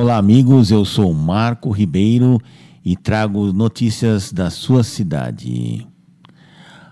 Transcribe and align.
Olá, 0.00 0.16
amigos. 0.16 0.70
Eu 0.70 0.82
sou 0.82 1.12
Marco 1.12 1.70
Ribeiro 1.70 2.40
e 2.82 2.96
trago 2.96 3.52
notícias 3.52 4.32
da 4.32 4.48
sua 4.48 4.82
cidade. 4.82 5.86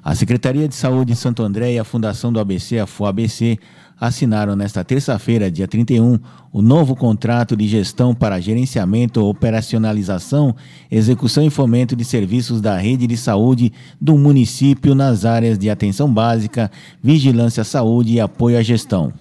A 0.04 0.14
Secretaria 0.14 0.68
de 0.68 0.74
Saúde 0.74 1.14
de 1.14 1.18
Santo 1.18 1.42
André 1.42 1.72
e 1.72 1.78
a 1.78 1.84
Fundação 1.84 2.30
do 2.30 2.38
ABC, 2.38 2.78
a 2.78 2.86
FUABC, 2.86 3.58
assinaram 3.98 4.54
nesta 4.54 4.84
terça-feira, 4.84 5.50
dia 5.50 5.66
31, 5.66 6.18
o 6.52 6.60
novo 6.60 6.94
contrato 6.94 7.56
de 7.56 7.66
gestão 7.66 8.14
para 8.14 8.38
gerenciamento, 8.40 9.24
operacionalização, 9.24 10.54
execução 10.90 11.42
e 11.42 11.48
fomento 11.48 11.96
de 11.96 12.04
serviços 12.04 12.60
da 12.60 12.76
rede 12.76 13.06
de 13.06 13.16
saúde 13.16 13.72
do 13.98 14.18
município 14.18 14.94
nas 14.94 15.24
áreas 15.24 15.58
de 15.58 15.70
atenção 15.70 16.12
básica, 16.12 16.70
vigilância 17.02 17.62
à 17.62 17.64
saúde 17.64 18.12
e 18.12 18.20
apoio 18.20 18.58
à 18.58 18.62
gestão. 18.62 19.14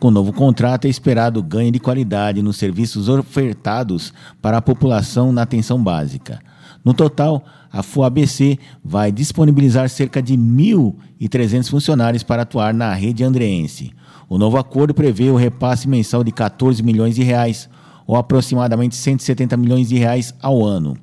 Com 0.00 0.08
o 0.08 0.10
novo 0.10 0.32
contrato, 0.32 0.86
é 0.86 0.88
esperado 0.88 1.42
ganho 1.42 1.70
de 1.70 1.78
qualidade 1.78 2.40
nos 2.40 2.56
serviços 2.56 3.06
ofertados 3.06 4.14
para 4.40 4.56
a 4.56 4.62
população 4.62 5.30
na 5.30 5.42
atenção 5.42 5.84
básica. 5.84 6.40
No 6.82 6.94
total, 6.94 7.44
a 7.70 7.82
FUABC 7.82 8.58
vai 8.82 9.12
disponibilizar 9.12 9.90
cerca 9.90 10.22
de 10.22 10.38
1.300 10.38 11.68
funcionários 11.68 12.22
para 12.22 12.42
atuar 12.42 12.72
na 12.72 12.94
rede 12.94 13.22
andreense. 13.22 13.92
O 14.26 14.38
novo 14.38 14.56
acordo 14.56 14.94
prevê 14.94 15.28
o 15.28 15.36
repasse 15.36 15.86
mensal 15.86 16.24
de 16.24 16.32
14 16.32 16.82
milhões 16.82 17.14
de 17.14 17.22
reais, 17.22 17.68
ou 18.06 18.16
aproximadamente 18.16 18.96
170 18.96 19.54
milhões 19.58 19.90
de 19.90 19.98
reais 19.98 20.32
ao 20.40 20.64
ano. 20.64 20.96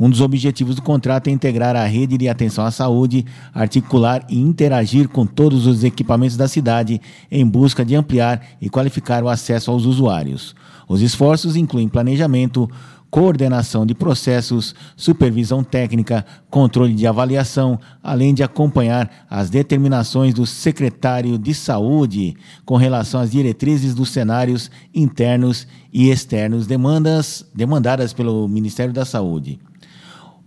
Um 0.00 0.08
dos 0.08 0.20
objetivos 0.20 0.76
do 0.76 0.82
contrato 0.82 1.26
é 1.26 1.32
integrar 1.32 1.74
a 1.74 1.84
rede 1.84 2.16
de 2.16 2.28
atenção 2.28 2.64
à 2.64 2.70
saúde, 2.70 3.26
articular 3.52 4.24
e 4.28 4.38
interagir 4.38 5.08
com 5.08 5.26
todos 5.26 5.66
os 5.66 5.82
equipamentos 5.82 6.36
da 6.36 6.46
cidade 6.46 7.00
em 7.28 7.44
busca 7.44 7.84
de 7.84 7.96
ampliar 7.96 8.40
e 8.60 8.70
qualificar 8.70 9.24
o 9.24 9.28
acesso 9.28 9.72
aos 9.72 9.84
usuários. 9.84 10.54
Os 10.88 11.02
esforços 11.02 11.56
incluem 11.56 11.88
planejamento, 11.88 12.70
coordenação 13.10 13.84
de 13.84 13.92
processos, 13.92 14.72
supervisão 14.96 15.64
técnica, 15.64 16.24
controle 16.48 16.94
de 16.94 17.04
avaliação, 17.04 17.76
além 18.00 18.32
de 18.32 18.44
acompanhar 18.44 19.26
as 19.28 19.50
determinações 19.50 20.32
do 20.32 20.46
secretário 20.46 21.36
de 21.36 21.52
Saúde 21.52 22.36
com 22.64 22.76
relação 22.76 23.20
às 23.20 23.32
diretrizes 23.32 23.96
dos 23.96 24.10
cenários 24.10 24.70
internos 24.94 25.66
e 25.92 26.08
externos 26.08 26.68
demandas 26.68 27.44
demandadas 27.52 28.12
pelo 28.12 28.46
Ministério 28.46 28.92
da 28.92 29.04
Saúde. 29.04 29.58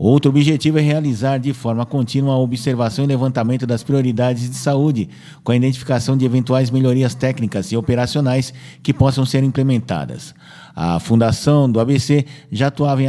Outro 0.04 0.32
objetivo 0.32 0.80
é 0.80 0.82
realizar 0.82 1.38
de 1.38 1.54
forma 1.54 1.86
contínua 1.86 2.34
a 2.34 2.38
observação 2.40 3.06
e 3.06 3.08
levantamento 3.08 3.68
das 3.68 3.84
prioridades 3.84 4.50
de 4.50 4.56
saúde, 4.56 5.08
com 5.44 5.52
a 5.52 5.56
identificação 5.56 6.18
de 6.18 6.26
eventuais 6.26 6.72
melhorias 6.72 7.14
técnicas 7.14 7.72
e 7.72 7.78
operacionais 7.78 8.52
que 8.82 8.96
possam 8.96 9.28
ser 9.28 9.44
implementadas. 9.44 10.34
A 10.76 11.00
fundação 11.00 11.72
do 11.72 11.80
ABC 11.80 12.26
já 12.52 12.70
atuava 12.70 13.00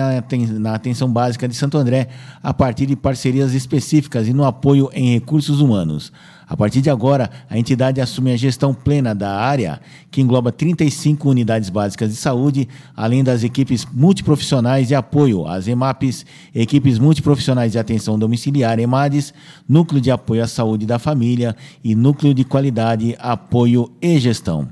na 0.58 0.74
atenção 0.74 1.10
básica 1.10 1.48
de 1.48 1.54
Santo 1.54 1.78
André 1.78 2.08
a 2.42 2.52
partir 2.52 2.84
de 2.84 2.94
parcerias 2.94 3.54
específicas 3.54 4.28
e 4.28 4.34
no 4.34 4.44
apoio 4.44 4.90
em 4.92 5.14
recursos 5.14 5.62
humanos. 5.62 6.12
A 6.52 6.56
partir 6.56 6.82
de 6.82 6.90
agora, 6.90 7.30
a 7.48 7.58
entidade 7.58 7.98
assume 7.98 8.30
a 8.30 8.36
gestão 8.36 8.74
plena 8.74 9.14
da 9.14 9.40
área, 9.40 9.80
que 10.10 10.20
engloba 10.20 10.52
35 10.52 11.30
unidades 11.30 11.70
básicas 11.70 12.10
de 12.10 12.16
saúde, 12.16 12.68
além 12.94 13.24
das 13.24 13.42
equipes 13.42 13.86
multiprofissionais 13.90 14.86
de 14.86 14.94
apoio, 14.94 15.46
as 15.46 15.66
EMAPs, 15.66 16.26
equipes 16.54 16.98
multiprofissionais 16.98 17.72
de 17.72 17.78
atenção 17.78 18.18
domiciliar, 18.18 18.78
EMADES, 18.78 19.32
Núcleo 19.66 19.98
de 19.98 20.10
Apoio 20.10 20.44
à 20.44 20.46
Saúde 20.46 20.84
da 20.84 20.98
Família 20.98 21.56
e 21.82 21.94
Núcleo 21.94 22.34
de 22.34 22.44
Qualidade, 22.44 23.16
Apoio 23.18 23.90
e 24.02 24.18
Gestão. 24.18 24.68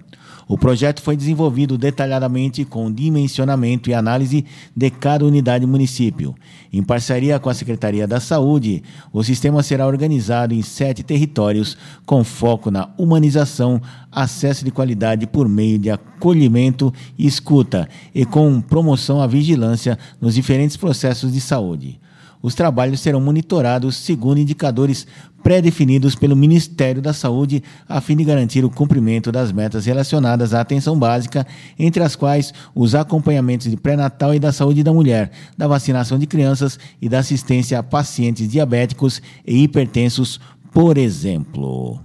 O 0.50 0.58
projeto 0.58 1.00
foi 1.00 1.16
desenvolvido 1.16 1.78
detalhadamente 1.78 2.64
com 2.64 2.90
dimensionamento 2.90 3.88
e 3.88 3.94
análise 3.94 4.44
de 4.76 4.90
cada 4.90 5.24
unidade 5.24 5.64
município. 5.64 6.34
Em 6.72 6.82
parceria 6.82 7.38
com 7.38 7.48
a 7.48 7.54
Secretaria 7.54 8.04
da 8.04 8.18
Saúde, 8.18 8.82
o 9.12 9.22
sistema 9.22 9.62
será 9.62 9.86
organizado 9.86 10.52
em 10.52 10.60
sete 10.60 11.04
territórios, 11.04 11.78
com 12.04 12.24
foco 12.24 12.68
na 12.68 12.88
humanização, 12.98 13.80
acesso 14.10 14.64
de 14.64 14.72
qualidade 14.72 15.24
por 15.24 15.48
meio 15.48 15.78
de 15.78 15.88
acolhimento 15.88 16.92
e 17.16 17.28
escuta, 17.28 17.88
e 18.12 18.24
com 18.24 18.60
promoção 18.60 19.22
à 19.22 19.28
vigilância 19.28 19.96
nos 20.20 20.34
diferentes 20.34 20.76
processos 20.76 21.32
de 21.32 21.40
saúde. 21.40 22.00
Os 22.42 22.54
trabalhos 22.54 23.00
serão 23.00 23.20
monitorados 23.20 23.96
segundo 23.96 24.38
indicadores 24.38 25.06
pré-definidos 25.42 26.14
pelo 26.14 26.36
Ministério 26.36 27.02
da 27.02 27.12
Saúde, 27.12 27.62
a 27.88 28.00
fim 28.00 28.16
de 28.16 28.24
garantir 28.24 28.64
o 28.64 28.70
cumprimento 28.70 29.30
das 29.30 29.52
metas 29.52 29.84
relacionadas 29.84 30.54
à 30.54 30.60
atenção 30.60 30.98
básica, 30.98 31.46
entre 31.78 32.02
as 32.02 32.16
quais 32.16 32.52
os 32.74 32.94
acompanhamentos 32.94 33.70
de 33.70 33.76
pré-natal 33.76 34.34
e 34.34 34.38
da 34.38 34.52
saúde 34.52 34.82
da 34.82 34.92
mulher, 34.92 35.30
da 35.56 35.66
vacinação 35.66 36.18
de 36.18 36.26
crianças 36.26 36.78
e 37.00 37.08
da 37.08 37.18
assistência 37.18 37.78
a 37.78 37.82
pacientes 37.82 38.48
diabéticos 38.48 39.20
e 39.46 39.62
hipertensos, 39.62 40.40
por 40.72 40.96
exemplo. 40.96 42.00